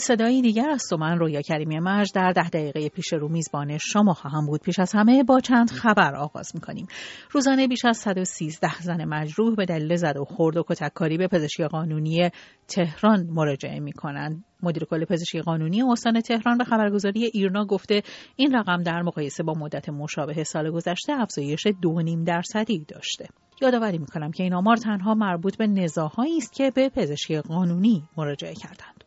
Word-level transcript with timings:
صدایی 0.00 0.42
دیگر 0.42 0.70
است 0.70 0.92
و 0.92 0.96
من 0.96 1.18
رویا 1.18 1.40
کریمی 1.40 1.78
مرج 1.78 2.12
در 2.14 2.32
ده 2.32 2.48
دقیقه 2.48 2.88
پیش 2.88 3.12
رو 3.12 3.28
میزبان 3.28 3.78
شما 3.78 4.14
خواهم 4.14 4.46
بود. 4.46 4.60
پیش 4.60 4.78
از 4.78 4.92
همه 4.92 5.22
با 5.22 5.40
چند 5.40 5.70
خبر 5.70 6.14
آغاز 6.14 6.50
می‌کنیم. 6.54 6.86
روزانه 7.30 7.68
بیش 7.68 7.84
از 7.84 7.96
113 7.96 8.80
زن 8.80 9.04
مجروح 9.04 9.56
به 9.56 9.64
دلیل 9.64 9.96
زد 9.96 10.16
و 10.16 10.24
خورد 10.24 10.56
و 10.56 10.64
کتککاری 10.68 11.18
به 11.18 11.28
پزشکی 11.28 11.64
قانونی 11.64 12.30
تهران 12.68 13.26
مراجعه 13.26 13.80
می‌کنند. 13.80 14.44
مدیر 14.62 14.84
کل 14.84 15.04
پزشکی 15.04 15.40
قانونی 15.40 15.82
استان 15.82 16.20
تهران 16.20 16.58
به 16.58 16.64
خبرگزاری 16.64 17.24
ایرنا 17.24 17.64
گفته 17.64 18.02
این 18.36 18.54
رقم 18.54 18.82
در 18.82 19.02
مقایسه 19.02 19.42
با 19.42 19.52
مدت 19.52 19.88
مشابه 19.88 20.44
سال 20.44 20.70
گذشته 20.70 21.12
افزایش 21.12 21.66
دو 21.82 22.02
نیم 22.02 22.24
درصدی 22.24 22.84
داشته. 22.88 23.28
یادآوری 23.62 23.98
می‌کنم 23.98 24.30
که 24.30 24.42
این 24.42 24.54
آمار 24.54 24.76
تنها 24.76 25.14
مربوط 25.14 25.56
به 25.56 25.66
نزاهایی 25.66 26.36
است 26.36 26.52
که 26.52 26.70
به 26.70 26.88
پزشکی 26.88 27.40
قانونی 27.40 28.02
مراجعه 28.16 28.54
کردند. 28.54 28.99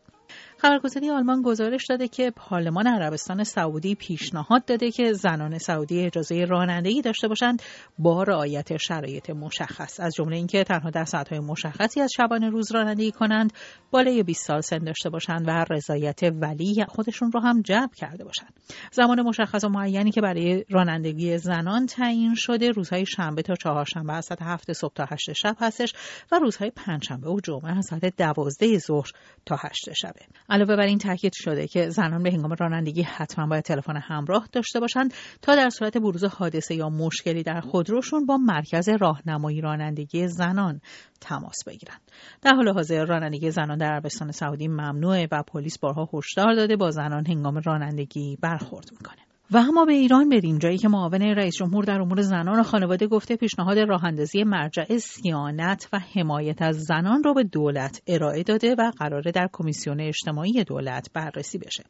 خبرگزاری 0.58 1.10
آلمان 1.10 1.42
گزارش 1.42 1.86
داده 1.86 2.08
که 2.08 2.30
پارلمان 2.36 2.86
عربستان 2.86 3.44
سعودی 3.44 3.94
پیشنهاد 3.94 4.64
داده 4.64 4.90
که 4.90 5.12
زنان 5.12 5.58
سعودی 5.58 6.00
اجازه 6.00 6.44
رانندگی 6.44 7.02
داشته 7.02 7.28
باشند 7.28 7.62
با 7.98 8.22
رعایت 8.22 8.76
شرایط 8.76 9.30
مشخص. 9.30 10.00
از 10.00 10.14
جمله 10.14 10.36
اینکه 10.36 10.64
تنها 10.64 10.90
در 10.90 11.04
ساعتهای 11.04 11.40
مشخصی 11.40 12.00
از 12.00 12.10
شبانه 12.16 12.50
روز 12.50 12.72
رانندگی 12.72 13.12
کنند 13.12 13.52
بالای 13.90 14.22
20 14.22 14.46
سال 14.46 14.60
سن 14.60 14.78
داشته 14.78 15.10
باشند 15.10 15.48
و 15.48 15.64
رضایت 15.70 16.20
ولی 16.22 16.84
خودشون 16.88 17.32
رو 17.32 17.40
هم 17.40 17.62
جلب 17.62 17.94
کرده 17.94 18.24
باشند. 18.24 18.52
زمان 18.92 19.22
مشخص 19.22 19.64
و 19.64 19.68
معینی 19.68 20.10
که 20.10 20.20
برای 20.20 20.64
رانندگی 20.70 21.38
زنان 21.38 21.86
تعیین 21.86 22.34
شده 22.34 22.70
روزهای 22.70 23.06
شنبه 23.06 23.42
تا 23.42 23.54
چهارشنبه 23.54 24.12
از 24.12 24.24
ساعت 24.24 24.42
هفت 24.42 24.72
صبح 24.72 24.92
تا 24.94 25.06
هشت 25.10 25.32
شب 25.32 25.56
هستش 25.60 25.92
و 26.32 26.38
روزهای 26.38 26.70
پنجشنبه 26.70 27.30
و 27.30 27.40
جمعه 27.40 27.78
از 27.78 27.86
ساعت 27.86 28.16
دوازده 28.16 28.78
ظهر 28.78 29.10
تا 29.46 29.56
هشت 29.56 29.92
شبه. 29.92 30.20
علاوه 30.48 30.76
بر 30.76 30.86
این 30.86 30.98
تاکید 30.98 31.32
شده 31.34 31.66
که 31.66 31.88
زنان 31.88 32.22
به 32.22 32.30
هنگام 32.30 32.54
رانندگی 32.60 33.02
حتما 33.02 33.46
باید 33.46 33.64
تلفن 33.64 33.96
همراه 33.96 34.48
داشته 34.52 34.80
باشند 34.80 35.14
تا 35.42 35.56
در 35.56 35.70
صورت 35.70 35.96
بروز 35.96 36.24
حادثه 36.24 36.74
یا 36.74 36.88
مشکلی 36.88 37.42
در 37.42 37.60
خودروشون 37.60 38.26
با 38.26 38.36
مرکز 38.36 38.88
راهنمایی 38.88 39.60
رانندگی 39.60 40.28
زنان 40.28 40.80
تماس 41.20 41.64
بگیرند. 41.66 42.00
در 42.42 42.54
حال 42.54 42.68
حاضر 42.68 43.04
رانندگی 43.04 43.50
زنان 43.50 43.78
در 43.78 43.92
عربستان 43.92 44.32
سعودی 44.32 44.68
ممنوعه 44.68 45.28
و 45.32 45.42
پلیس 45.42 45.78
بارها 45.78 46.08
هشدار 46.14 46.54
داده 46.54 46.76
با 46.76 46.90
زنان 46.90 47.26
هنگام 47.26 47.60
رانندگی 47.64 48.36
برخورد 48.42 48.88
می‌کنه. 48.92 49.23
و 49.50 49.56
اما 49.56 49.84
به 49.84 49.92
ایران 49.92 50.28
بریم 50.28 50.58
جایی 50.58 50.78
که 50.78 50.88
معاون 50.88 51.22
رئیس 51.22 51.56
جمهور 51.56 51.84
در 51.84 52.00
امور 52.00 52.20
زنان 52.20 52.60
و 52.60 52.62
خانواده 52.62 53.06
گفته 53.06 53.36
پیشنهاد 53.36 53.78
راه 53.78 54.04
اندازی 54.04 54.44
مرجع 54.44 54.98
سیانت 54.98 55.88
و 55.92 55.98
حمایت 55.98 56.62
از 56.62 56.76
زنان 56.76 57.22
را 57.24 57.32
به 57.32 57.44
دولت 57.44 58.02
ارائه 58.06 58.42
داده 58.42 58.74
و 58.78 58.90
قراره 58.98 59.32
در 59.32 59.48
کمیسیون 59.52 60.00
اجتماعی 60.00 60.64
دولت 60.64 61.10
بررسی 61.14 61.58
بشه. 61.58 61.84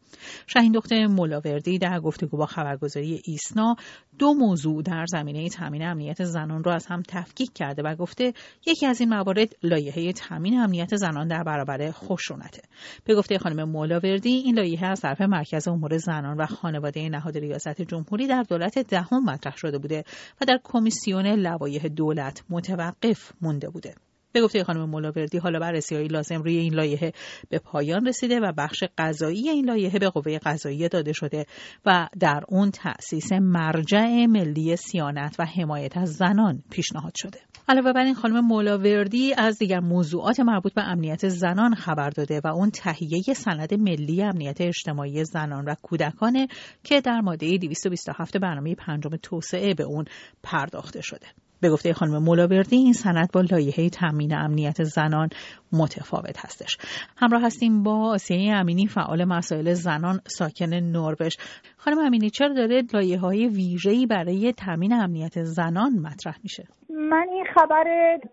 شاهین 0.47 0.73
دکتر 0.75 1.07
ملاوردی 1.07 1.79
در 1.79 2.01
گفتگو 2.01 2.37
با 2.37 2.47
خبرگزاری 2.47 3.21
ایسنا 3.25 3.77
دو 4.19 4.35
موضوع 4.35 4.83
در 4.83 5.05
زمینه 5.09 5.49
تامین 5.49 5.83
امنیت 5.83 6.25
زنان 6.25 6.65
را 6.65 6.75
از 6.75 6.87
هم 6.87 7.03
تفکیک 7.09 7.51
کرده 7.55 7.83
و 7.83 7.95
گفته 7.95 8.33
یکی 8.67 8.87
از 8.87 9.01
این 9.01 9.09
موارد 9.09 9.49
لایحه 9.63 10.13
تامین 10.13 10.59
امنیت 10.59 10.97
زنان 10.97 11.29
در 11.29 11.43
برابر 11.43 11.91
خشونته. 11.91 12.63
به 13.05 13.15
گفته 13.15 13.39
خانم 13.39 13.69
ملاوردی 13.69 14.31
این 14.31 14.55
لایحه 14.59 14.87
از 14.87 15.01
طرف 15.01 15.21
مرکز 15.21 15.69
امور 15.69 15.97
زنان 15.97 16.37
و 16.37 16.47
خانواده 16.47 17.09
نهاد 17.09 17.44
ریاست 17.45 17.83
جمهوری 17.83 18.27
در 18.27 18.43
دولت 18.43 18.79
دهم 18.79 19.25
مطرح 19.25 19.57
شده 19.57 19.79
بوده 19.79 20.05
و 20.41 20.45
در 20.45 20.61
کمیسیون 20.65 21.27
لوایح 21.27 21.89
دولت 21.89 22.45
متوقف 22.51 23.33
مونده 23.41 23.71
بوده. 23.71 23.95
به 24.35 24.41
گفته 24.41 24.65
خانم 24.65 24.91
ملاوردی 24.91 25.39
حالا 25.39 25.59
بررسی 25.59 26.09
لازم 26.09 26.43
روی 26.43 26.57
این 26.57 26.75
لایحه 26.75 27.13
به 27.49 27.59
پایان 27.59 28.07
رسیده 28.07 28.41
و 28.41 28.53
بخش 28.53 28.85
قضایی 28.99 29.49
این 29.49 29.65
لایحه 29.65 29.99
به 29.99 30.09
قوه 30.09 30.39
قضایی 30.39 30.89
داده 30.89 31.13
شده 31.13 31.47
و 31.87 32.09
در 32.21 32.45
اون 32.49 32.71
تأسیس 32.71 33.33
مرجع 33.33 34.27
ملی 34.27 34.77
سیانت 34.77 35.37
و 35.39 35.45
حمایت 35.45 35.97
از 35.97 36.15
زنان 36.15 36.63
پیشنهاد 36.71 37.13
شده. 37.15 37.39
علاوه 37.69 37.93
بر 37.93 38.05
این 38.05 38.15
خانم 38.15 38.47
ملاوردی 38.47 39.35
از 39.35 39.59
دیگر 39.59 39.81
موضوعات 39.81 40.41
مربوط 40.41 40.75
به 40.75 40.83
امنیت 40.83 41.29
زنان 41.29 41.75
خبر 41.75 42.11
داده 42.11 42.41
و 42.45 42.47
اون 42.47 42.71
تهیه 42.71 43.23
سند 43.23 43.75
ملی 43.75 44.23
امنیت 44.23 44.61
اجتماعی 44.61 45.25
زنان 45.25 45.65
و 45.65 45.75
کودکانه 45.83 46.49
که 46.85 47.01
در 47.01 47.21
ماده 47.21 47.59
227 47.59 48.37
برنامه 48.37 48.75
پنجم 48.75 49.17
توسعه 49.23 49.75
به 49.75 49.85
اون 49.85 50.05
پرداخته 50.43 51.01
شده. 51.01 51.27
به 51.65 51.71
گفته 51.71 51.93
خانم 51.93 52.23
مولاوردی 52.23 52.77
این 52.77 52.93
سند 52.93 53.29
با 53.35 53.41
لایحه 53.41 53.89
تامین 53.89 54.35
امنیت 54.35 54.83
زنان 54.83 55.29
متفاوت 55.73 56.39
هستش. 56.45 56.77
همراه 57.17 57.43
هستیم 57.43 57.83
با 57.83 58.13
آسیه 58.15 58.55
امینی 58.55 58.87
فعال 58.87 59.25
مسائل 59.25 59.73
زنان 59.73 60.17
ساکن 60.27 60.75
نروژ. 60.75 61.37
خانم 61.77 61.99
امینی 61.99 62.31
چرا 62.31 62.55
داره 62.55 62.83
لایه 62.95 63.19
های 63.19 63.49
ویژه‌ای 63.49 64.07
برای 64.07 64.53
تامین 64.53 64.93
امنیت 64.93 65.43
زنان 65.43 65.93
مطرح 65.93 66.37
میشه؟ 66.43 66.65
من 66.91 67.27
این 67.33 67.45
خبر 67.55 67.85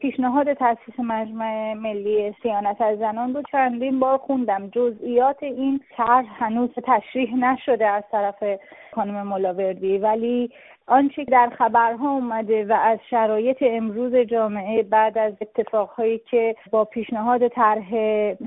پیشنهاد 0.01 0.53
تاسیس 0.53 0.99
مجمع 0.99 1.73
ملی 1.73 2.33
سیانت 2.43 2.81
از 2.81 2.99
زنان 2.99 3.33
رو 3.33 3.41
چندین 3.51 3.99
بار 3.99 4.17
خوندم. 4.17 4.69
جزئیات 4.69 5.43
این 5.43 5.79
طرح 5.97 6.25
هنوز 6.43 6.69
تشریح 6.69 7.35
نشده 7.35 7.87
از 7.87 8.03
طرف 8.11 8.43
خانم 8.95 9.27
ملاوردی. 9.27 9.97
ولی 9.97 10.49
آنچه 10.87 11.23
در 11.23 11.51
خبرها 11.57 12.09
اومده 12.11 12.65
و 12.65 12.73
از 12.73 12.99
شرایط 13.09 13.57
امروز 13.61 14.15
جامعه 14.15 14.83
بعد 14.83 15.17
از 15.17 15.33
اتفاقهایی 15.41 16.17
که 16.17 16.55
با 16.71 16.85
پیشنهاد 16.85 17.47
طرح 17.47 17.95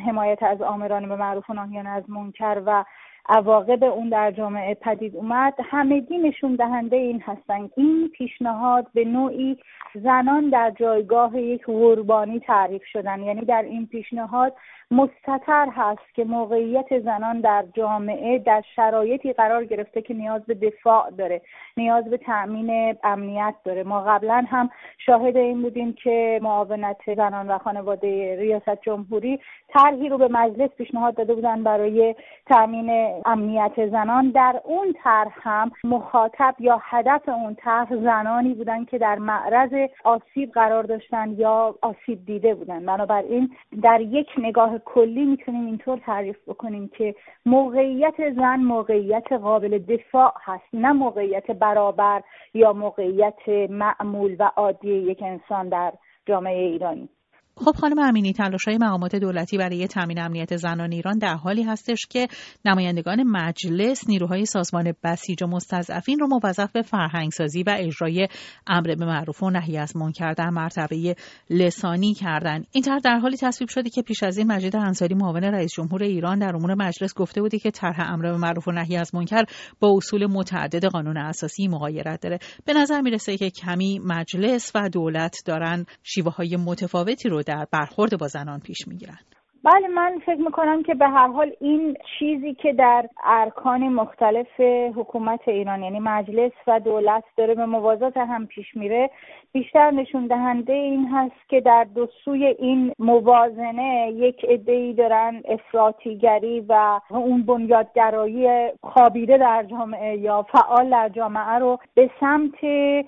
حمایت 0.07 0.43
از 0.43 0.63
آمران 0.63 1.09
به 1.09 1.17
معروف 1.17 1.51
و 1.51 1.87
از 1.87 2.11
منکر 2.11 2.63
و 2.67 2.85
عواقب 3.29 3.85
اون 3.85 4.09
در 4.09 4.31
جامعه 4.31 4.75
پدید 4.75 5.17
اومد. 5.17 5.55
همگی 5.65 6.19
نشون 6.19 6.55
دهنده 6.55 6.97
این 6.97 7.21
هستند 7.21 7.71
این 7.77 8.09
پیشنهاد 8.09 8.87
به 8.95 9.05
نوعی 9.05 9.59
زنان 9.95 10.51
در 10.51 10.71
جایگاه 10.71 11.41
یک 11.41 11.65
قربانی 11.67 12.41
تعریف 12.41 12.83
شدن. 12.85 13.23
یعنی 13.23 13.41
در 13.41 13.63
این 13.63 13.87
پیشنهاد 13.87 14.53
مستطر 14.91 15.69
هست 15.73 16.15
که 16.15 16.25
موقعیت 16.25 16.99
زنان 17.01 17.41
در 17.41 17.65
جامعه 17.75 18.39
در 18.39 18.63
شرایطی 18.77 19.33
قرار 19.33 19.65
گرفته 19.65 20.03
که 20.03 20.15
نیاز 20.15 20.43
به 20.47 20.55
دفاع 20.55 21.11
داره 21.11 21.43
نیاز 21.77 22.05
به 22.05 22.17
تأمین 22.17 22.97
امنیت 23.05 23.55
داره. 23.65 23.83
ما 23.83 24.01
قبلا 24.01 24.45
هم 24.49 24.71
شاهد 24.99 25.37
این 25.37 25.63
بودیم 25.63 25.93
که 25.93 26.41
معاونت 26.43 27.15
زنان 27.17 27.49
و 27.49 27.59
خانواده 27.59 28.37
ریاست 28.37 28.83
جمهوری 28.83 29.41
طرحی 29.69 30.09
رو 30.09 30.19
به 30.19 30.29
مجلس 30.29 30.71
پیشنهاد 30.71 31.15
داده 31.15 31.35
بودن 31.35 31.63
برای 31.63 32.15
تأمین 32.47 33.14
امنیت 33.25 33.91
زنان 33.91 34.31
در 34.31 34.61
اون 34.65 34.95
طرح 35.03 35.33
هم 35.43 35.71
مخاطب 35.85 36.55
یا 36.59 36.81
هدف 36.83 37.29
اون 37.29 37.55
طرح 37.55 37.97
زنانی 37.97 38.55
بودن 38.55 38.85
که 38.85 38.99
در 38.99 39.19
معرض 39.19 39.89
آسیب 40.05 40.53
قرار 40.53 40.83
داشتن 40.83 41.35
یا 41.39 41.75
آسیب 41.83 42.25
دیده 42.27 42.55
بودن. 42.55 42.87
بنابراین 42.87 43.51
در 43.83 44.01
یک 44.01 44.29
نگاه 44.39 44.79
کلی 44.79 45.25
می‌تونیم 45.25 45.67
اینطور 45.67 45.99
تعریف 45.99 46.37
بکنیم 46.49 46.89
که 46.89 47.15
موقعیت 47.47 48.35
زن 48.37 48.57
موقعیت 48.57 49.33
قابل 49.33 49.79
دفاع 49.79 50.33
هست 50.45 50.65
نه 50.73 50.93
موقعیت 50.93 51.51
برابر 51.51 52.23
یا 52.55 52.73
موقعیت 52.73 53.49
معمول 53.71 54.37
و 54.39 54.51
عادی 54.57 54.95
یک 54.95 55.23
انسان 55.23 55.69
در 55.69 55.93
جامعه 56.27 56.67
ایرانی. 56.67 57.09
خب 57.57 57.73
خانم 57.81 57.99
امینی 57.99 58.33
تلاش 58.33 58.65
های 58.65 58.79
مقامات 58.79 59.17
دولتی 59.17 59.59
برای 59.59 59.87
تامین 59.87 60.21
امنیت 60.21 60.57
زنان 60.57 60.93
ایران 60.93 61.19
در 61.19 61.35
حالی 61.35 61.63
هستش 61.63 62.07
که 62.11 62.29
نمایندگان 62.65 63.23
مجلس 63.23 64.09
نیروهای 64.09 64.47
سازمان 64.47 64.95
بسیج 65.05 65.43
و 65.43 65.47
مستضعفین 65.47 66.19
رو 66.19 66.27
موظف 66.27 66.73
به 66.73 66.83
فرهنگسازی 66.83 67.63
و 67.63 67.77
اجرای 67.79 68.29
امر 68.67 68.95
به 68.95 69.05
معروف 69.05 69.43
و 69.43 69.51
نهی 69.51 69.79
از 69.79 69.97
منکر 69.97 70.33
در 70.33 70.51
مرتبه 70.51 71.17
لسانی 71.51 72.15
کردن. 72.15 72.65
این 72.73 72.85
طرح 72.85 72.99
در 72.99 73.19
حالی 73.19 73.37
تصویب 73.37 73.69
شده 73.69 73.91
که 73.91 74.03
پیش 74.03 74.23
از 74.23 74.39
این 74.39 74.53
مجید 74.53 74.77
انصاری 74.77 75.15
معاون 75.15 75.45
رئیس 75.45 75.73
جمهور 75.73 76.03
ایران 76.03 76.39
در 76.39 76.57
امور 76.57 76.75
مجلس 76.75 77.15
گفته 77.15 77.41
بودی 77.41 77.59
که 77.59 77.71
طرح 77.71 78.13
امر 78.13 78.23
به 78.23 78.37
معروف 78.37 78.69
و 78.69 78.73
نهی 78.73 78.97
از 78.97 79.15
منکر 79.15 79.45
با 79.81 79.97
اصول 79.97 80.27
متعدد 80.27 80.85
قانون 80.85 81.17
اساسی 81.17 81.69
مغایرت 81.69 82.21
داره. 82.21 82.39
به 82.65 82.73
نظر 82.73 83.01
می‌رسه 83.01 83.37
که 83.37 83.51
کمی 83.51 83.99
مجلس 83.99 84.73
و 84.75 84.89
دولت 84.89 85.37
دارن 85.47 85.87
شیوه 86.03 86.33
های 86.33 86.57
متفاوتی 86.57 87.29
رو 87.29 87.44
در 87.45 87.67
برخورد 87.71 88.19
با 88.19 88.29
زنان 88.29 88.61
پیش 88.61 88.89
می‌گیرن 88.89 89.19
بله 89.65 89.89
من 89.89 90.19
فکر 90.27 90.41
می‌کنم 90.41 90.83
که 90.83 90.95
به 90.95 91.09
هر 91.09 91.27
حال 91.27 91.53
این 91.61 91.97
چیزی 92.19 92.55
که 92.55 92.73
در 92.73 93.09
ارکان 93.25 93.89
مختلف 93.89 94.61
حکومت 94.97 95.49
ایران 95.49 95.83
یعنی 95.83 96.01
مجلس 96.01 96.53
و 96.67 96.81
دولت 96.81 97.25
داره 97.37 97.55
به 97.55 97.67
موازات 97.67 98.17
هم 98.17 98.47
پیش 98.47 98.77
میره 98.77 99.11
بیشتر 99.53 99.91
نشون 99.91 100.27
دهنده 100.27 100.73
این 100.73 101.09
هست 101.09 101.49
که 101.49 101.61
در 101.61 101.85
دو 101.85 102.09
سوی 102.25 102.47
این 102.47 102.93
موازنه 102.99 104.13
یک 104.15 104.45
عدهای 104.45 104.93
دارن 104.93 105.43
افراطیگری 105.49 106.61
و 106.69 107.01
اون 107.11 107.43
بنیادگرایی 107.43 108.69
خابیده 108.83 109.39
در 109.39 109.63
جامعه 109.63 110.17
یا 110.17 110.43
فعال 110.43 110.91
در 110.91 111.09
جامعه 111.09 111.59
رو 111.59 111.79
به 111.95 112.11
سمت 112.21 112.55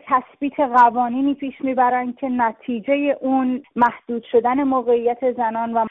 تثبیت 0.06 0.61
قوانینی 0.61 1.35
پیش 1.35 1.61
می‌برن 1.61 2.12
که 2.12 2.29
نتیجه 2.29 3.19
اون 3.20 3.62
محدود 3.76 4.23
شدن 4.32 4.62
موقعیت 4.62 5.32
زنان 5.32 5.73
و 5.73 5.85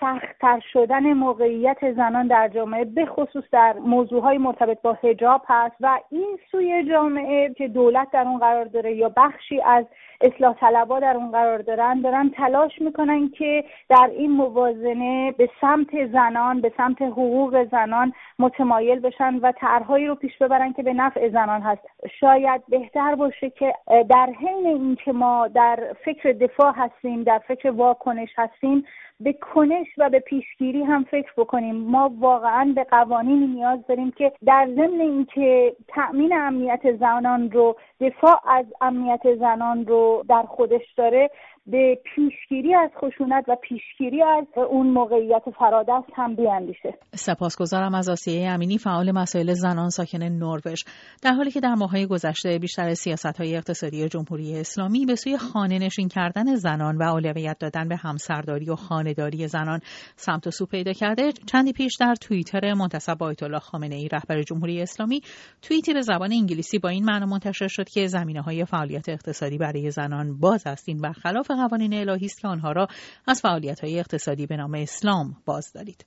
سختتر 0.55 0.69
شدن 0.73 1.13
موقعیت 1.13 1.93
زنان 1.93 2.27
در 2.27 2.47
جامعه 2.47 2.85
به 2.85 3.05
خصوص 3.05 3.43
در 3.51 3.73
موضوعهای 3.73 4.37
مرتبط 4.37 4.81
با 4.81 4.97
حجاب 5.03 5.41
هست 5.47 5.75
و 5.81 5.99
این 6.11 6.37
سوی 6.51 6.83
جامعه 6.89 7.53
که 7.53 7.67
دولت 7.67 8.11
در 8.11 8.21
اون 8.21 8.37
قرار 8.37 8.65
داره 8.65 8.95
یا 8.95 9.09
بخشی 9.17 9.61
از 9.61 9.85
اصلاح 10.21 10.55
طلبا 10.59 10.99
در 10.99 11.15
اون 11.17 11.31
قرار 11.31 11.61
دارن 11.61 12.01
دارن 12.01 12.29
تلاش 12.29 12.81
می‌کنن 12.81 13.29
که 13.29 13.63
در 13.89 14.09
این 14.11 14.31
موازنه 14.31 15.31
به 15.31 15.49
سمت 15.61 16.05
زنان 16.11 16.61
به 16.61 16.71
سمت 16.77 17.01
حقوق 17.01 17.67
زنان 17.71 18.13
متمایل 18.39 18.99
بشن 18.99 19.35
و 19.35 19.51
طرحهایی 19.51 20.07
رو 20.07 20.15
پیش 20.15 20.37
ببرن 20.37 20.73
که 20.73 20.83
به 20.83 20.93
نفع 20.93 21.29
زنان 21.29 21.61
هست. 21.61 21.81
شاید 22.19 22.61
بهتر 22.69 23.15
باشه 23.15 23.49
که 23.49 23.73
در 24.09 24.29
حین 24.39 24.65
اینکه 24.65 25.11
ما 25.11 25.47
در 25.47 25.79
فکر 26.05 26.31
دفاع 26.31 26.73
هستیم 26.75 27.23
در 27.23 27.39
فکر 27.47 27.71
واکنش 27.71 28.29
هستیم 28.37 28.85
به 29.19 29.33
کنش 29.33 29.87
و 29.97 30.09
به 30.09 30.19
پیشگیری 30.45 30.83
هم 30.83 31.03
فکر 31.03 31.31
بکنیم. 31.37 31.75
ما 31.75 32.11
واقعا 32.19 32.71
به 32.75 32.83
قوانینی 32.83 33.47
نیاز 33.47 33.79
داریم 33.87 34.11
که 34.11 34.31
در 34.45 34.69
ضمن 34.75 35.01
اینکه 35.01 35.75
تأمین 35.87 36.33
امنیت 36.33 36.97
زنان 36.99 37.51
رو 37.51 37.75
دفاع 37.99 38.41
از 38.47 38.65
امنیت 38.81 39.35
زنان 39.35 39.85
رو 39.85 40.23
در 40.29 40.43
خودش 40.43 40.93
داره 40.97 41.29
به 41.67 41.99
پیشگیری 42.15 42.75
از 42.75 42.89
خشونت 43.01 43.45
و 43.47 43.55
پیشگیری 43.55 44.23
از 44.23 44.45
اون 44.69 44.87
موقعیت 44.87 45.43
فرادست 45.59 46.07
هم 46.15 46.35
بیاندیشه. 46.35 46.93
سپاسگزارم 47.15 47.95
از 47.95 48.09
آسیه 48.09 48.49
امینی 48.49 48.77
فعال 48.77 49.11
مسائل 49.11 49.53
زنان 49.53 49.89
ساکن 49.89 50.23
نروژ. 50.23 50.83
در 51.23 51.31
حالی 51.31 51.51
که 51.51 51.59
در 51.59 51.73
ماههای 51.73 52.07
گذشته 52.07 52.59
بیشتر 52.59 52.93
سیاست 52.93 53.37
های 53.37 53.55
اقتصادی 53.55 54.09
جمهوری 54.09 54.59
اسلامی 54.59 55.05
به 55.05 55.15
سوی 55.15 55.37
خانه 55.37 55.79
نشین 55.79 56.07
کردن 56.07 56.55
زنان 56.55 56.97
و 56.97 57.03
اولویت 57.03 57.57
دادن 57.59 57.87
به 57.87 57.95
همسرداری 57.95 58.69
و 58.69 58.75
خانهداری 58.75 59.47
زنان 59.47 59.79
سمت 60.15 60.47
و 60.47 60.51
سو 60.51 60.65
پیدا 60.65 60.93
کرده 60.93 61.31
چندی 61.31 61.73
پیش 61.73 61.95
در 61.99 62.15
توییتر 62.15 62.73
منتصب 62.73 63.17
با 63.17 63.33
الله 63.41 63.59
خامنه 63.59 63.95
ای 63.95 64.07
رهبر 64.07 64.41
جمهوری 64.41 64.81
اسلامی 64.81 65.21
توییتی 65.61 65.93
به 65.93 66.01
زبان 66.01 66.33
انگلیسی 66.33 66.79
با 66.79 66.89
این 66.89 67.05
معنی 67.05 67.25
منتشر 67.25 67.67
شد 67.67 67.89
که 67.89 68.07
زمینه 68.07 68.41
های 68.41 68.65
فعالیت 68.65 69.09
اقتصادی 69.09 69.57
برای 69.57 69.91
زنان 69.91 70.39
باز 70.39 70.67
است. 70.67 70.89
این 70.89 71.01
برخلاف 71.01 71.51
قوانین 71.55 71.93
الهی 71.93 72.25
است 72.25 72.41
که 72.41 72.47
آنها 72.47 72.71
را 72.71 72.87
از 73.27 73.41
فعالیت 73.41 73.83
های 73.83 73.99
اقتصادی 73.99 74.47
به 74.47 74.57
نام 74.57 74.73
اسلام 74.73 75.25
باز 75.47 75.73
دارید. 75.73 76.05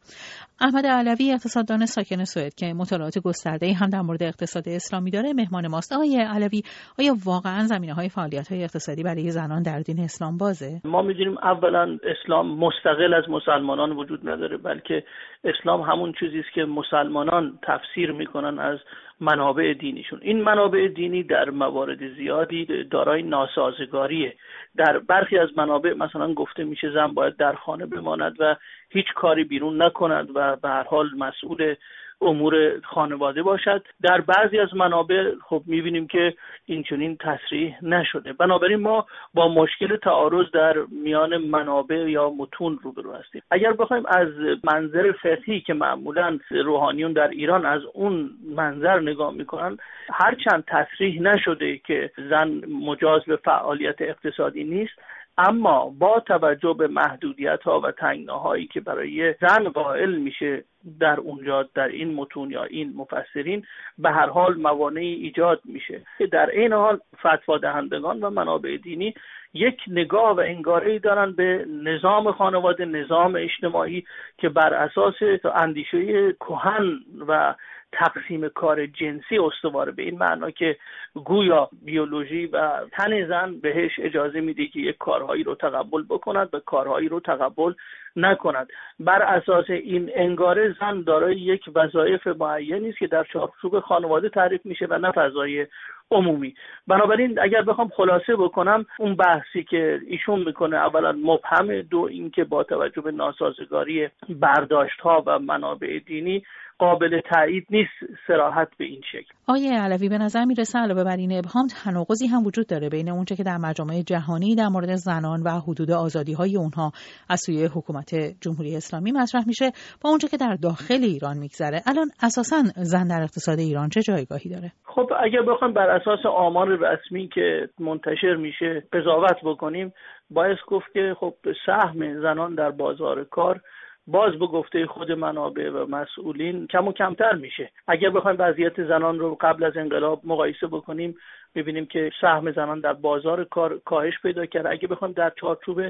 احمد 0.61 0.87
علوی 0.87 1.33
اقتصاددان 1.33 1.87
ساکن 1.87 2.25
سوئد 2.25 2.55
که 2.55 2.67
مطالعات 2.67 3.19
گسترده 3.19 3.73
هم 3.73 3.89
در 3.91 4.01
مورد 4.01 4.23
اقتصاد 4.23 4.69
اسلامی 4.69 5.11
داره 5.11 5.33
مهمان 5.33 5.69
ماست. 5.69 5.93
آقای 5.93 6.17
علوی 6.21 6.63
آیا 6.99 7.15
واقعا 7.25 7.63
زمینه 7.67 7.95
های 7.95 8.09
فعالیت 8.09 8.53
های 8.53 8.63
اقتصادی 8.65 9.03
برای 9.03 9.31
زنان 9.31 9.63
در 9.63 9.81
دین 9.81 10.01
اسلام 10.01 10.39
بازه؟ 10.39 10.81
ما 10.85 11.03
می‌دونیم 11.03 11.39
اولا 11.39 11.99
اسلام 12.03 12.59
مستقل 12.59 13.15
از 13.15 13.25
مسلمانان 13.29 13.93
وجود 13.93 14.29
نداره 14.29 14.57
بلکه 14.57 15.05
اسلام 15.45 15.81
همون 15.81 16.13
چیزی 16.21 16.39
است 16.39 16.55
که 16.55 16.65
مسلمانان 16.65 17.59
تفسیر 17.63 18.13
می‌کنن 18.13 18.59
از 18.59 18.79
منابع 19.21 19.73
دینیشون. 19.73 20.19
این 20.23 20.43
منابع 20.43 20.89
دینی 20.89 21.23
در 21.23 21.51
موارد 21.51 22.15
زیادی 22.17 22.85
دارای 22.85 23.23
ناسازگاریه. 23.23 24.35
در 24.77 24.99
برخی 24.99 25.39
از 25.39 25.49
منابع 25.57 25.93
مثلا 25.93 26.35
گفته 26.35 26.65
میشه 26.65 26.91
زن 26.91 27.07
باید 27.07 27.37
در 27.37 27.53
خانه 27.53 27.87
بماند 27.87 28.37
و 28.39 28.57
هیچ 28.91 29.07
کاری 29.15 29.45
بیرون 29.45 29.83
نکند 29.83 30.29
و 30.35 30.57
به 30.57 30.69
هر 30.69 30.83
حال 30.83 31.11
مسئول 31.19 31.75
امور 32.21 32.81
خانواده 32.81 33.43
باشد. 33.43 33.87
در 34.03 34.21
بعضی 34.21 34.59
از 34.59 34.75
منابع 34.75 35.33
خب 35.45 35.63
می‌بینیم 35.67 36.07
که 36.07 36.35
این 36.67 36.83
چنین 36.83 37.17
تصریح 37.17 37.85
نشده. 37.85 38.33
بنابراین 38.33 38.81
ما 38.81 39.07
با 39.35 39.49
مشکل 39.49 39.97
تعارض 39.97 40.51
در 40.51 40.77
میان 41.03 41.37
منابع 41.37 41.97
یا 41.97 42.31
متون 42.31 42.79
روبرو 42.83 43.13
هستیم. 43.13 43.43
اگر 43.51 43.73
بخوایم 43.73 44.07
از 44.07 44.29
منظر 44.65 45.13
فقهی 45.13 45.61
که 45.61 45.75
معمولا 45.75 46.39
روحانیون 46.51 47.13
در 47.13 47.29
ایران 47.29 47.67
از 47.67 47.83
اون 47.95 48.31
منظر 48.57 49.01
نگاه 49.01 49.33
می‌کنن 49.35 49.77
هرچند 50.13 50.65
تصریح 50.67 51.23
نشده 51.23 51.79
که 51.79 52.11
زن 52.31 52.49
مجاز 52.87 53.23
به 53.25 53.37
فعالیت 53.37 54.03
اقتصادی 54.03 54.65
نیست 54.65 54.95
اما 55.39 55.95
با 55.99 56.21
توجه 56.21 56.75
به 56.79 56.89
محدودیت 56.89 57.63
ها 57.63 57.81
و 57.81 57.91
تنگناهایی 57.91 58.67
که 58.67 58.81
برای 58.81 59.35
زن 59.41 59.69
قائل 59.69 60.17
میشه 60.17 60.65
در 61.01 61.21
اونجا 61.21 61.69
در 61.75 61.89
این 61.89 62.15
متون 62.15 62.51
یا 62.51 62.65
این 62.65 62.93
مفسرین 62.97 63.65
به 63.99 64.11
هر 64.11 64.29
حال 64.29 64.55
موانعی 64.55 65.15
ایجاد 65.15 65.61
میشه. 65.65 66.03
که 66.19 66.27
در 66.27 66.51
این 66.51 66.73
حال 66.73 67.01
فتوا 67.17 67.59
دهندگان 67.59 68.21
و 68.21 68.31
منابع 68.31 68.77
دینی 68.77 69.15
یک 69.55 69.81
نگاه 69.89 70.37
و 70.37 70.41
انگاره 70.41 70.99
دارن 70.99 71.33
به 71.33 71.67
نظام 71.85 72.33
خانواده 72.33 72.85
نظام 72.85 73.37
اجتماعی 73.37 74.05
که 74.39 74.49
بر 74.49 74.75
اساس 74.75 75.15
اندیشه 75.55 76.33
کهن 76.33 77.01
و 77.29 77.55
تقسیم 77.93 78.49
کار 78.49 78.87
جنسی 78.87 79.39
استواره 79.39 79.93
به 79.93 80.03
این 80.03 80.19
معنا 80.19 80.51
که 80.51 80.77
گویا 81.15 81.69
بیولوژی 81.83 82.47
و 82.47 82.87
تن 82.93 83.29
زن 83.29 83.61
بهش 83.61 83.93
اجازه 83.99 84.41
میده 84.41 84.67
که 84.67 84.81
یک 84.81 84.99
کارهایی 84.99 85.43
رو 85.43 85.55
تقبل 85.55 86.03
بکند 86.03 86.49
و 86.53 86.59
کارهایی 86.59 87.09
رو 87.09 87.21
تقبل 87.21 87.73
نکند. 88.17 88.69
بر 89.01 89.23
اساس 89.23 89.71
این 89.71 90.11
انگاره 90.15 90.77
زن 90.81 91.03
دارای 91.03 91.37
یک 91.37 91.65
وظایف 91.75 92.27
معینی 92.27 92.89
است 92.89 92.99
که 92.99 93.07
در 93.07 93.25
چارچوب 93.25 93.81
خانواده 93.81 94.29
تعریف 94.29 94.67
میشه 94.67 94.87
و 94.91 94.99
نه 94.99 95.13
فضای 95.13 95.67
عمومی. 96.11 96.55
بنابراین 96.87 97.39
اگر 97.39 97.63
بخوام 97.63 97.89
خلاصه 97.89 98.37
بکنم 98.37 98.87
اون 98.99 99.17
بحثی 99.17 99.65
که 99.71 100.01
ایشون 100.07 100.45
می‌کنه 100.45 100.77
اولا 100.77 101.13
مبهم 101.13 101.83
دو 101.83 102.01
اینکه 102.01 102.45
با 102.45 102.65
توجه 102.65 103.03
به 103.03 103.11
ناسازگاری 103.13 104.09
برداشت 104.29 105.01
ها 105.01 105.23
و 105.27 105.39
منابع 105.39 105.99
دینی 106.07 106.43
قابل 106.79 107.21
تایید 107.21 107.67
نیست 107.71 107.93
سراحت 108.27 108.69
به 108.79 108.85
این 108.85 109.01
شکل. 109.13 109.35
آیه 109.49 109.81
علوی 109.81 110.09
به 110.09 110.19
نظر 110.19 110.45
می‌رسه 110.45 110.79
علاوه 110.79 111.05
بر 111.05 111.17
این 111.17 111.39
ابهام 111.39 111.67
تناقضی 111.85 112.27
هم 112.27 112.47
وجود 112.47 112.67
داره 112.67 112.89
بین 112.89 113.09
اونچه 113.09 113.37
که 113.37 113.43
در 113.43 113.57
مجامع 113.57 114.03
جهانی 114.07 114.55
در 114.55 114.69
مورد 114.69 114.95
زنان 114.95 115.43
و 115.43 115.51
حدود 115.51 115.91
آزادی 115.91 116.33
های 116.33 116.57
اونها 116.57 116.93
از 117.29 117.41
سوی 117.47 117.65
حکومت 117.65 118.15
جمهوری 118.41 118.77
اسلامی 118.77 119.13
مطرح 119.13 119.43
میشه 119.47 119.71
با 120.03 120.11
اونچه 120.11 120.29
که 120.29 120.37
در 120.37 120.57
داخل 120.63 121.03
ایران 121.03 121.39
میگذره. 121.39 121.81
الان 121.87 122.09
اساسا 122.23 122.57
زن 122.77 123.09
در 123.09 123.23
اقتصاد 123.23 123.59
ایران 123.59 123.89
چه 123.89 124.01
جایگاهی 124.03 124.51
داره؟ 124.51 124.73
خب 124.85 125.13
اگر 125.25 125.43
بخوایم 125.43 125.75
بر 125.75 125.91
اساس 126.01 126.27
آمار 126.27 126.69
رسمی 126.69 127.29
که 127.29 127.69
منتشر 127.79 128.35
میشه 128.35 128.83
قضاوت 128.93 129.37
بکنیم 129.43 129.93
باعث 130.31 130.59
گفت 130.67 130.93
که 130.93 131.17
خب 131.21 131.35
سهم 131.67 132.21
زنان 132.21 132.55
در 132.55 132.71
بازار 132.71 133.25
کار 133.25 133.61
باز 134.07 134.33
به 134.33 134.47
گفته 134.47 134.87
خود 134.87 135.13
منابع 135.13 135.71
و 135.71 135.87
مسئولین 135.87 136.67
کم 136.67 136.89
و 136.89 136.93
کمتر 136.93 137.35
میشه. 137.35 137.71
اگر 137.89 138.11
بخوایم 138.11 138.37
وضعیت 138.41 138.85
زنان 138.85 139.19
رو 139.19 139.37
قبل 139.41 139.65
از 139.65 139.77
انقلاب 139.77 140.21
مقایسه 140.25 140.67
بکنیم 140.67 141.17
می‌بینیم 141.55 141.87
که 141.87 142.11
سهم 142.21 142.53
زنان 142.53 142.81
در 142.81 142.93
بازار 142.93 143.45
کار 143.45 143.79
کاهش 143.85 144.15
پیدا 144.23 144.47
کرده 144.47 144.71
اگه 144.71 144.89
بخوایم 144.89 145.15
در 145.15 145.33
چارچوب 145.41 145.81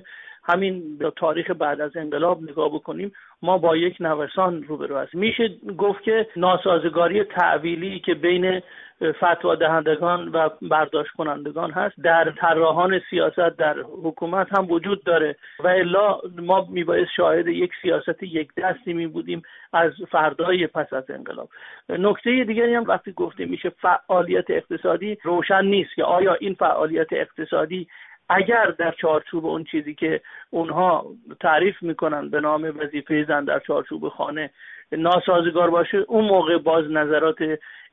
همین 0.48 0.98
تاریخ 1.16 1.50
بعد 1.50 1.80
از 1.80 1.96
انقلاب 1.96 2.42
نگاه 2.42 2.68
بکنیم 2.74 3.12
ما 3.42 3.58
با 3.58 3.76
یک 3.76 3.96
نوسان 4.00 4.62
روبرو 4.62 4.96
هستیم. 4.96 5.20
میشه 5.20 5.48
گفت 5.78 6.02
که 6.02 6.26
ناسازگاری 6.36 7.24
تعویلی 7.24 8.00
که 8.00 8.14
بین 8.14 8.62
فتوا 9.02 9.54
دهندگان 9.54 10.28
و 10.28 10.48
برداشت 10.62 11.10
کنندگان 11.10 11.70
هست 11.70 12.00
در 12.02 12.30
طراحان 12.30 13.00
سیاست 13.10 13.56
در 13.58 13.76
حکومت 14.02 14.46
هم 14.58 14.70
وجود 14.70 15.04
داره 15.04 15.36
و 15.60 15.66
الا 15.66 16.20
ما 16.38 16.66
میبایست 16.70 17.10
شاهد 17.16 17.46
یک 17.46 17.70
سیاست 17.82 18.22
یک 18.22 18.48
دستی 18.56 18.92
می 18.92 19.06
بودیم 19.06 19.42
از 19.72 19.92
فردای 20.10 20.66
پس 20.66 20.92
از 20.92 21.10
انقلاب. 21.10 21.48
نکته 21.88 22.44
دیگری 22.44 22.74
هم 22.74 22.84
وقتی 22.84 23.12
گفته 23.12 23.44
میشه 23.44 23.68
فعالیت 23.68 24.50
اقتصادی 24.50 25.18
روشن 25.22 25.64
نیست 25.64 25.94
که 25.94 26.04
آیا 26.04 26.34
این 26.34 26.54
فعالیت 26.54 27.12
اقتصادی 27.12 27.88
اگر 28.28 28.74
در 28.78 28.94
چارچوب 29.00 29.46
اون 29.46 29.64
چیزی 29.64 29.94
که 29.94 30.20
اونها 30.50 31.06
تعریف 31.40 31.82
می‌کنن 31.82 32.30
به 32.30 32.40
نام 32.40 32.62
وظیفه 32.62 33.24
زن 33.28 33.44
در 33.44 33.58
چارچوب 33.66 34.08
خانه 34.08 34.50
ناسازگار 34.92 35.70
باشه 35.70 36.04
اون 36.08 36.24
موقع 36.24 36.58
باز 36.58 36.84
نظرات 36.90 37.36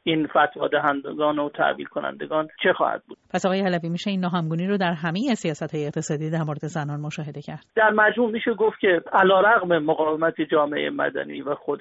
این 0.07 0.27
فتوا 0.27 0.67
دهندگان 0.67 1.39
و 1.39 1.49
تحویل 1.49 1.85
کنندگان 1.85 2.47
چه 2.63 2.73
خواهد 2.73 3.03
بود؟ 3.07 3.17
پس 3.33 3.45
آقای 3.45 3.61
علوی 3.61 3.89
میشه 3.89 4.09
این 4.09 4.19
ناهمگونی 4.19 4.67
رو 4.67 4.77
در 4.77 4.93
همه 4.93 5.19
سیاست 5.35 5.75
های 5.75 5.85
اقتصادی 5.85 6.29
در 6.29 6.43
مورد 6.47 6.59
زنان 6.59 6.99
مشاهده 6.99 7.41
کرد؟ 7.41 7.65
در 7.75 7.89
مجموع 7.89 8.31
میشه 8.31 8.53
گفت 8.53 8.79
که 8.79 9.01
علیرغم 9.13 9.77
مقاومت 9.77 10.41
جامعه 10.41 10.89
مدنی 10.89 11.41
و 11.41 11.55
خود 11.55 11.79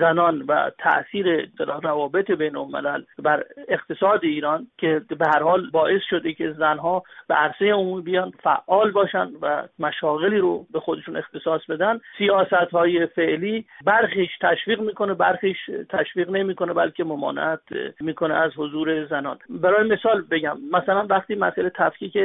زنان 0.00 0.42
و 0.42 0.70
تاثیر 0.78 1.48
روابط 1.82 2.30
بین 2.30 2.56
الملل 2.56 3.02
بر 3.18 3.44
اقتصاد 3.68 4.24
ایران 4.24 4.66
که 4.78 5.00
به 5.08 5.26
هر 5.26 5.42
حال 5.42 5.70
باعث 5.70 6.02
شده 6.10 6.32
که 6.32 6.52
زنها 6.52 7.02
به 7.28 7.34
عرصه 7.34 7.72
عمومی 7.72 8.02
بیان 8.02 8.32
فعال 8.42 8.90
باشن 8.90 9.30
و 9.42 9.62
مشاغلی 9.78 10.38
رو 10.38 10.66
به 10.72 10.80
خودشون 10.80 11.16
اختصاص 11.16 11.60
بدن 11.68 12.00
سیاست 12.18 12.52
های 12.72 13.06
فعلی 13.06 13.66
برخیش 13.84 14.30
تشویق 14.40 14.80
می‌کنه 14.80 15.14
برخیش 15.14 15.58
تشویق 15.88 16.30
نمی‌کنه 16.30 16.72
بلکه 16.72 17.04
ممانعت 17.04 17.60
می‌کنه 18.00 18.34
از 18.34 18.50
حضور 18.56 19.06
زنان. 19.06 19.38
برای 19.50 19.88
مثال 19.88 20.22
بگم 20.30 20.56
مثلا 20.72 21.06
وقتی 21.10 21.34
مسئله 21.34 21.70
تفکیک 21.70 22.18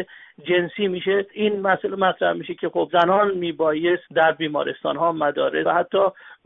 جنسی 0.43 0.88
میشه 0.88 1.25
این 1.33 1.62
مسئله 1.62 1.95
مطرح 1.95 2.33
میشه 2.33 2.53
که 2.53 2.69
خب 2.69 2.89
زنان 2.91 3.38
میبایست 3.38 4.03
در 4.15 4.31
بیمارستان 4.31 4.95
ها 4.95 5.12
مدارس 5.12 5.65
و 5.65 5.74
حتی 5.74 5.97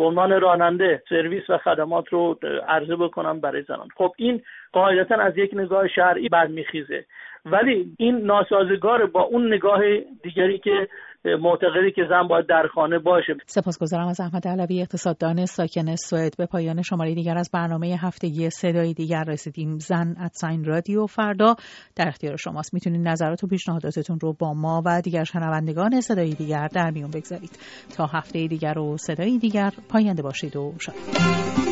به 0.01 0.07
عنوان 0.07 0.41
راننده 0.41 1.03
سرویس 1.09 1.49
و 1.49 1.57
خدمات 1.57 2.07
رو 2.09 2.39
عرضه 2.67 2.95
بکنم 2.95 3.39
برای 3.39 3.61
زنان. 3.61 3.87
خب 3.95 4.13
این 4.17 4.41
قاعدتا 4.73 5.15
از 5.15 5.37
یک 5.37 5.51
نگاه 5.53 5.87
شرعی 5.87 6.29
برمیخیزه. 6.29 7.05
ولی 7.45 7.93
این 7.97 8.17
ناسازگار 8.17 9.05
با 9.05 9.21
اون 9.21 9.53
نگاه 9.53 9.81
دیگری 10.23 10.59
که 10.59 10.87
معتقدی 11.25 11.91
که 11.95 12.01
زن 12.09 12.27
باید 12.27 12.47
در 12.47 12.67
خانه 12.73 12.99
باشه. 12.99 13.33
سپاسگزارم 13.45 14.07
از 14.07 14.19
احمد 14.19 14.47
علوی 14.47 14.81
اقتصاددان 14.81 15.45
ساکن 15.45 15.95
سوئد. 15.95 16.37
به 16.37 16.45
پایان 16.45 16.81
شماره 16.81 17.15
دیگر 17.15 17.37
از 17.37 17.49
برنامه 17.53 17.97
هفتگی 18.01 18.49
صدای 18.49 18.93
دیگر 18.93 19.23
رسیدیم. 19.23 19.79
زن 19.79 20.15
ساین 20.31 20.63
رادیو 20.63 21.05
فردا 21.05 21.55
در 21.95 22.07
اختیار 22.07 22.35
شماست. 22.37 22.73
می‌تونید 22.73 23.07
نظرات 23.07 23.43
و 23.43 23.47
پیشنهاداتتون 23.47 24.19
رو 24.19 24.33
با 24.39 24.53
ما 24.53 24.81
و 24.85 25.01
دیگر 25.01 25.23
شنوندگان 25.23 26.01
صدای 26.01 26.29
دیگر 26.29 26.67
در 26.67 26.91
میون 26.91 27.11
بگذارید. 27.11 27.59
تا 27.97 28.05
هفته 28.05 28.47
دیگر 28.47 28.79
و 28.79 28.97
صدای 28.97 29.37
دیگر 29.37 29.71
پاینده 29.89 30.23
باشید 30.23 30.55
و 30.55 30.73
شاد. 30.79 31.70